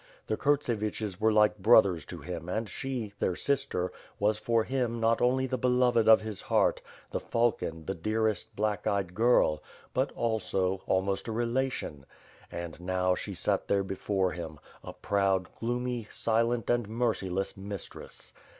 [0.25, 5.21] The Kurtseviches were like brothers to him and she, their sister, was for him not
[5.21, 6.81] only the beloved of his heart,
[7.11, 9.61] the falcon, the dearest black eyed girl;
[9.93, 12.07] but, also, almost a relation.
[12.51, 18.33] And, now, she sat there before him, a proud, gloomy, silent and merciless mistress.